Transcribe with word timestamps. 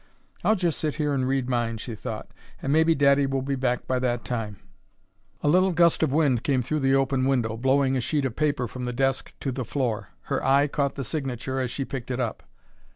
"I'll 0.43 0.55
just 0.55 0.79
sit 0.79 0.95
here 0.95 1.13
and 1.13 1.27
read 1.27 1.47
mine," 1.47 1.77
she 1.77 1.93
thought, 1.93 2.31
"and 2.59 2.73
maybe 2.73 2.95
daddy 2.95 3.27
will 3.27 3.43
be 3.43 3.53
back 3.53 3.85
by 3.85 3.99
that 3.99 4.25
time." 4.25 4.57
A 5.43 5.47
little 5.47 5.71
gust 5.71 6.01
of 6.01 6.11
wind 6.11 6.41
came 6.43 6.63
through 6.63 6.79
the 6.79 6.95
open 6.95 7.25
window, 7.27 7.55
blowing 7.55 7.95
a 7.95 8.01
sheet 8.01 8.25
of 8.25 8.35
paper 8.35 8.67
from 8.67 8.85
the 8.85 8.93
desk 8.93 9.35
to 9.41 9.51
the 9.51 9.63
floor. 9.63 10.09
Her 10.23 10.43
eye 10.43 10.65
caught 10.65 10.95
the 10.95 11.03
signature 11.03 11.59
as 11.59 11.69
she 11.69 11.85
picked 11.85 12.09
it 12.09 12.19
up. 12.19 12.41